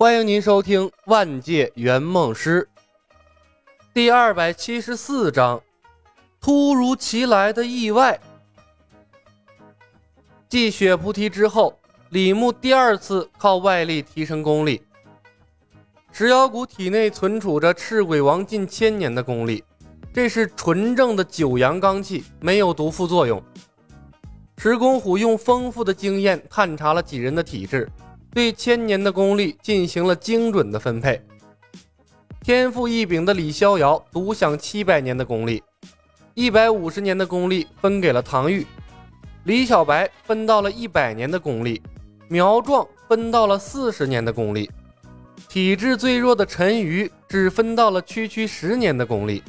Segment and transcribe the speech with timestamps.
[0.00, 2.66] 欢迎您收听《万界圆梦师》
[3.92, 5.62] 第二百七十四章：
[6.40, 8.18] 突如其来的意外。
[10.48, 11.78] 继血菩提之后，
[12.08, 14.80] 李牧第二次靠外力提升功力。
[16.12, 19.62] 石妖骨体内存储着赤鬼王近千年的功力，
[20.14, 23.42] 这是纯正的九阳罡气，没有毒副作用。
[24.56, 27.86] 石公虎用丰富的经验探查了几人的体质。
[28.32, 31.20] 对千年的功力进行了精准的分配。
[32.42, 35.62] 天赋异禀的李逍遥独享七百年的功力，
[36.34, 38.66] 一百五十年的功力分给了唐玉，
[39.44, 41.82] 李小白分到了一百年的功力，
[42.28, 44.70] 苗壮分到了四十年的功力，
[45.48, 49.42] 体质最弱的陈鱼只分到了区区十年的功力。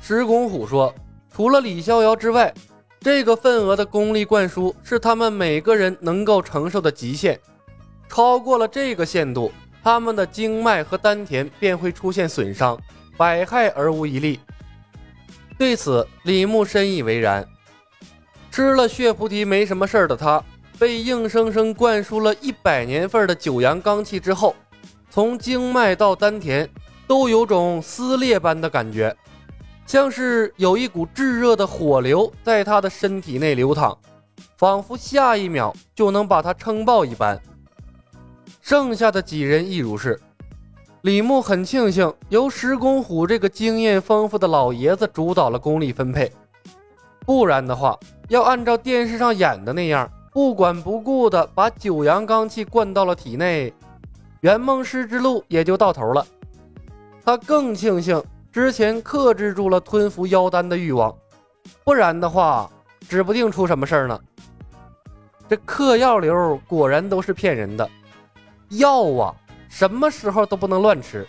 [0.00, 0.94] 石公虎说
[1.32, 2.52] ：“除了李逍遥之外，
[3.00, 7.38] 这个份额的功力灌输是他们每个人能够承受的极限。”
[8.08, 9.52] 超过了这个限度，
[9.82, 12.78] 他们的经脉和丹田便会出现损伤，
[13.16, 14.40] 百害而无一利。
[15.58, 17.46] 对此，李牧深以为然。
[18.50, 20.42] 吃了血菩提没什么事儿的他，
[20.78, 24.54] 被硬生生灌输了一百年份的九阳罡气之后，
[25.10, 26.68] 从经脉到丹田
[27.06, 29.14] 都有种撕裂般的感觉，
[29.86, 33.96] 像是有一股炙热的火流在他的身体内流淌，
[34.56, 37.40] 仿佛下一秒就能把他撑爆一般。
[38.66, 40.18] 剩下的几人亦如是。
[41.02, 46.32] 李牧很庆幸由石公虎这个经验丰富的老爷子主导了功力分配，
[47.24, 47.96] 不然的话，
[48.28, 53.72] 要按照电视上演的那样，不管不顾的把九阳罡气灌到了体内，
[54.40, 56.26] 圆梦师之路也就到头了。
[57.24, 58.20] 他更庆幸
[58.50, 61.16] 之前克制住了吞服妖丹的欲望，
[61.84, 62.68] 不然的话，
[63.08, 64.20] 指不定出什么事儿呢。
[65.48, 67.88] 这嗑药流果然都是骗人的。
[68.70, 69.34] 药啊，
[69.68, 71.26] 什么时候都不能乱吃。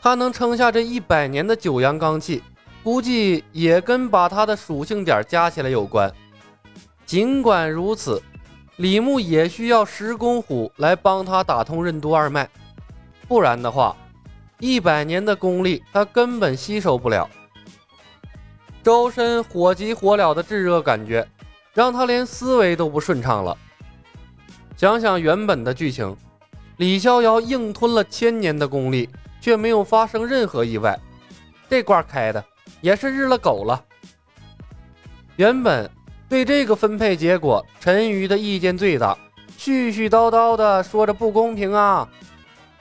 [0.00, 2.42] 他能撑下这一百年的九阳罡气，
[2.82, 6.12] 估计也跟把他的属性点加起来有关。
[7.06, 8.22] 尽管如此，
[8.76, 12.48] 李牧也需要石公虎来帮他打通任督二脉，
[13.26, 13.96] 不然的话，
[14.58, 17.28] 一百年的功力他根本吸收不了。
[18.82, 21.26] 周身火急火燎的炙热感觉，
[21.72, 23.56] 让他连思维都不顺畅了。
[24.76, 26.16] 想想原本的剧情，
[26.78, 29.08] 李逍遥硬吞了千年的功力，
[29.40, 30.98] 却没有发生任何意外，
[31.70, 32.44] 这卦开的
[32.80, 33.84] 也是日了狗了。
[35.36, 35.88] 原本
[36.28, 39.16] 对这个分配结果，陈鱼的意见最大，
[39.56, 42.08] 絮絮叨叨的说着不公平啊。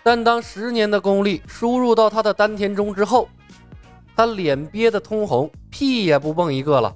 [0.01, 3.29] 但当十年的功力输入到他的丹田中之后，
[4.15, 6.95] 他脸憋得通红，屁也不蹦一个了。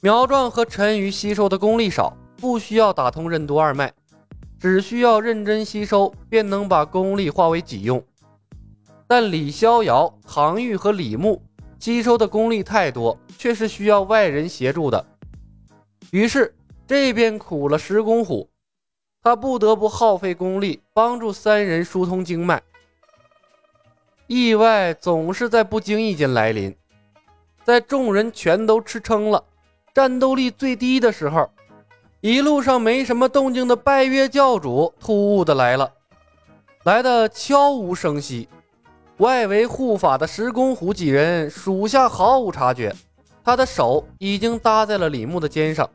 [0.00, 2.16] 苗壮和陈鱼吸收的功力少。
[2.40, 3.92] 不需要打通任督二脉，
[4.58, 8.02] 只需要认真吸收，便能把功力化为己用。
[9.06, 11.42] 但李逍遥、唐玉和李牧
[11.78, 15.04] 吸收的功力太多，却是需要外人协助的。
[16.10, 16.54] 于是
[16.86, 18.48] 这便苦了石公虎，
[19.22, 22.62] 他不得不耗费功力帮助三人疏通经脉。
[24.26, 26.74] 意外总是在不经意间来临，
[27.64, 29.44] 在众人全都吃撑了，
[29.92, 31.50] 战斗力最低的时候。
[32.20, 35.90] 一路上没什么动静的拜月教主突兀的来了，
[36.84, 38.46] 来的悄无声息。
[39.16, 42.94] 外围护法的石公虎几人属下毫无察觉，
[43.42, 45.88] 他的手已经搭在了李牧的肩上。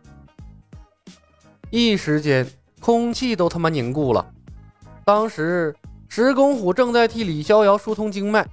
[1.70, 2.48] 一时间，
[2.80, 4.26] 空气都他妈凝固了。
[5.04, 5.76] 当时，
[6.10, 8.48] 石公虎正在替李逍遥疏通经脉，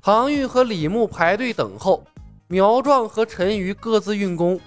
[0.00, 2.02] 唐玉和李牧排队等候，
[2.48, 4.58] 苗壮和陈鱼各自运功。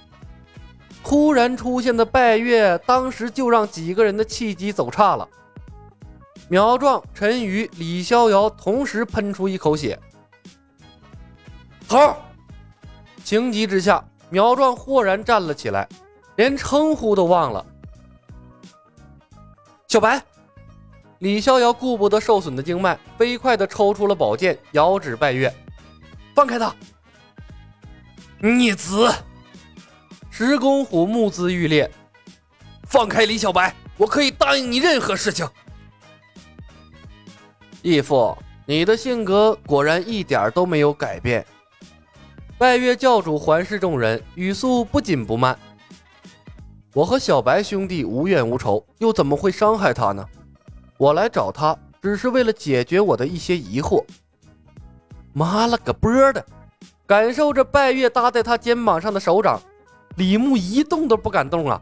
[1.05, 5.29] 突然出现的拜月，当时就让几个人的气机走差了。
[6.49, 9.99] 苗壮、陈宇、李逍遥同时喷出一口血。
[11.87, 12.15] 头！
[13.23, 15.87] 情急之下，苗壮豁然站了起来，
[16.37, 17.63] 连称呼都忘了。
[19.87, 20.19] 小白，
[21.19, 25.53] 李逍遥顾不得受损的经脉，飞快地抽出了宝剑，遥指拜月
[26.33, 26.73] ：“放开他！
[28.39, 29.13] 逆子！”
[30.37, 31.89] 石公虎目眦欲裂，
[32.89, 35.47] 放开李小白，我可以答应你任何事情。
[37.81, 41.45] 义父，你的性格果然一点都没有改变。
[42.57, 45.57] 拜月教主环视众人，语速不紧不慢。
[46.93, 50.27] 我和小白兄弟无怨无仇，又怎么会伤害他呢？
[50.97, 54.03] 我来找他，只是为了解决我的一些疑惑。
[55.31, 56.45] 妈了个波的！
[57.07, 59.61] 感受着拜月搭在他肩膀上的手掌。
[60.15, 61.81] 李牧一动都不敢动啊！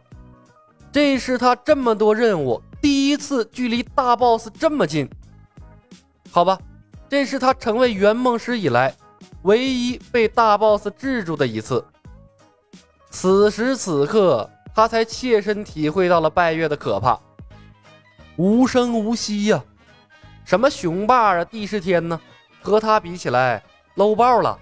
[0.92, 5.08] 这是他这么多任务第一次距离大 boss 这么近。
[6.30, 6.58] 好吧，
[7.08, 8.94] 这是他成为圆梦师以来
[9.42, 11.84] 唯一被大 boss 制住的一次。
[13.10, 17.18] 此时此刻，他才切身体会到了拜月的可怕，
[18.36, 19.62] 无声无息呀。
[20.44, 22.20] 什么雄霸啊，地是天呢？
[22.60, 23.62] 和他比起来
[23.96, 24.58] ，low 爆了。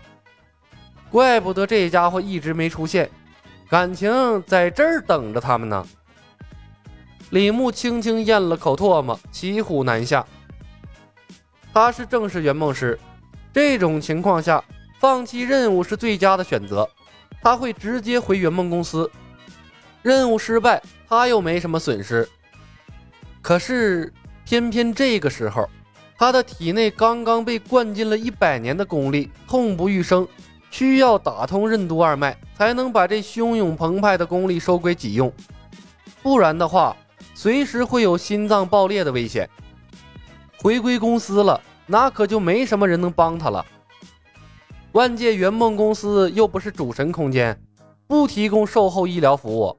[1.10, 3.10] 怪不得这家伙一直没出现，
[3.72, 5.82] 感情在这儿等着他们呢。
[7.30, 10.26] 李牧轻轻咽了口唾沫，骑虎难下。
[11.72, 13.00] 他是正式圆梦师，
[13.50, 14.62] 这种情况下，
[15.00, 16.86] 放弃任务是最佳的选择。
[17.40, 19.10] 他会直接回圆梦公司，
[20.02, 22.28] 任务失败，他又没什么损失。
[23.40, 24.12] 可是。
[24.44, 25.66] 偏偏这个时候，
[26.18, 30.26] 他的体内刚刚被灌进了一百年的功力，痛不欲生，
[30.72, 35.32] 需要打通任督二脉，才能把这汹涌澎湃的功力收归己用。
[36.20, 36.96] 不然的话，
[37.34, 39.48] 随时会有心脏爆裂的危险。
[40.60, 43.64] 回归公司了，那可就没什么人能帮他了。
[44.90, 47.56] 万界圆梦公司又不是主神空间，
[48.08, 49.78] 不提供售后医疗服务。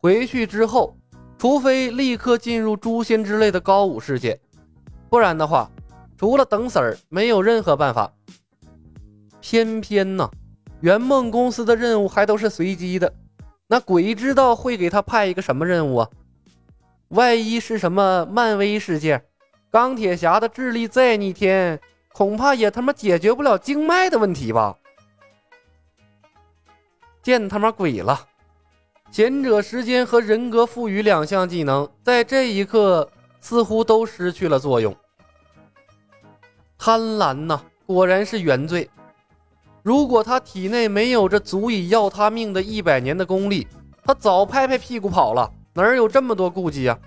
[0.00, 0.94] 回去之后。
[1.40, 4.36] 除非立刻进入诛仙之类的高武世界，
[5.08, 5.70] 不然的话，
[6.16, 8.12] 除了等死儿，没有任何办法。
[9.40, 10.30] 偏偏呢，
[10.80, 13.12] 圆梦公司的任务还都是随机的，
[13.66, 16.08] 那鬼知道会给他派一个什么任务啊？
[17.08, 19.24] 万一是什么漫威世界，
[19.70, 21.80] 钢铁侠的智力再逆天，
[22.12, 24.76] 恐怕也他妈解决不了经脉的问题吧？
[27.22, 28.26] 见他妈鬼了！
[29.10, 33.10] 贤者时间和人格赋予两项技能，在这一刻
[33.40, 34.94] 似乎都失去了作用。
[36.76, 38.88] 贪婪呐，果然是原罪。
[39.88, 43.66] 如果他体内没有这足以要他命的一百年的功力，
[44.04, 46.98] 他早拍拍屁股跑了，哪有这么多顾忌呀？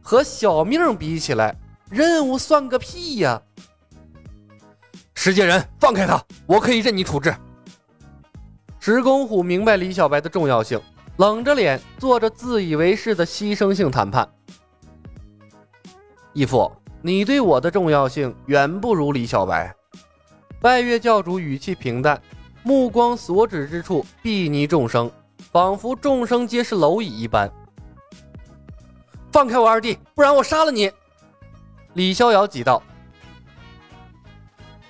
[0.00, 1.52] 和小命比起来，
[1.90, 3.42] 任务算个屁呀！
[5.14, 7.34] 石界人，放开他，我可以任你处置。
[8.78, 10.80] 石公虎明白李小白的重要性。
[11.16, 14.32] 冷着脸做着自以为是的牺牲性谈判，
[16.34, 16.70] 义父，
[17.02, 19.74] 你对我的重要性远不如李小白。
[20.60, 22.20] 拜月教主语气平淡，
[22.62, 25.10] 目光所指之处睥睨众生，
[25.50, 27.50] 仿佛众生皆是蝼蚁一般。
[29.32, 30.92] 放开我二弟，不然我杀了你！
[31.94, 32.82] 李逍遥急道：“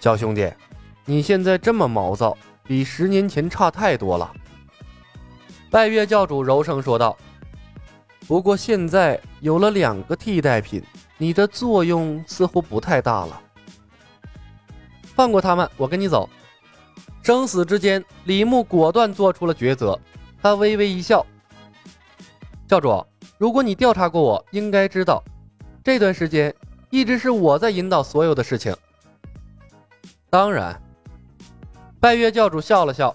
[0.01, 0.53] 小兄弟，
[1.05, 4.29] 你现在这么毛躁，比十年前差太多了。”
[5.71, 7.17] 拜月教主柔声说道
[8.27, 10.83] ：“不过现在有了两个替代品，
[11.17, 13.41] 你的作用似乎不太大了。
[15.21, 16.27] 放过他们，我跟你走。”
[17.23, 19.99] 生死之间，李牧果断做出了抉择。
[20.41, 21.27] 他微微一笑
[22.67, 23.05] ：“教主，
[23.37, 25.23] 如果你调查过我，应该知道，
[25.85, 26.55] 这段时间
[26.89, 28.75] 一直是我在引导所有的事情。”
[30.31, 30.81] 当然，
[32.01, 33.15] 拜月教主笑了笑。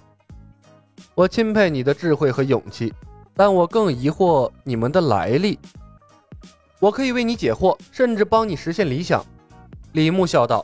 [1.15, 2.93] 我钦佩你的智慧和勇气，
[3.33, 5.57] 但我更疑惑你们的来历。
[6.79, 9.25] 我可以为你解惑，甚至帮你实现理想。”
[9.93, 10.63] 李牧笑道，“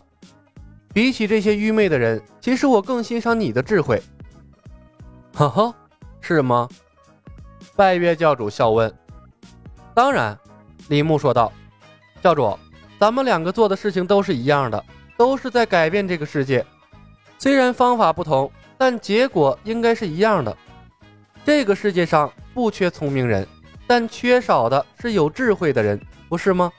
[0.94, 4.02] 比起这些愚昧的人，其实我更欣赏你的智慧。
[5.34, 5.74] ”“哈哈，
[6.20, 6.68] 是吗？”
[7.76, 8.94] 拜月教主笑问。
[9.94, 10.38] “当然。”
[10.90, 11.52] 李牧说道
[12.22, 12.58] ，“教主，
[13.00, 14.84] 咱们两个做的事情都是一样的，
[15.16, 16.66] 都是在改变这个世界，
[17.38, 20.58] 虽然方法不同。”但结果应该是一样的。
[21.46, 23.48] 这个世界上不缺聪明人，
[23.86, 26.74] 但缺少的是有智慧的人，不是吗？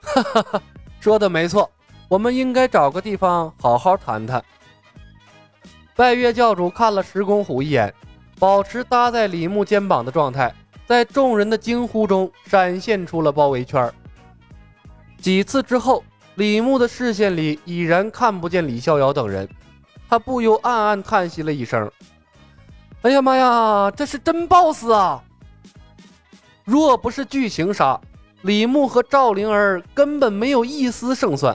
[0.00, 0.62] 哈哈哈，
[1.00, 1.70] 说的没错，
[2.08, 4.42] 我们应该找个地方好好谈谈。
[5.94, 7.92] 拜月教主看了石公虎一眼，
[8.38, 10.54] 保持搭在李牧肩膀的状态，
[10.86, 13.92] 在众人的惊呼中闪现出了包围圈。
[15.20, 16.02] 几次之后，
[16.36, 19.46] 李牧的视线里已然看不见李逍遥等人。
[20.08, 21.90] 他不由暗暗叹息了一声
[23.02, 25.22] ：“哎呀妈呀，这是真 BOSS 啊！
[26.64, 28.00] 若不是剧情杀，
[28.42, 31.54] 李牧和赵灵儿根本没有一丝胜算。”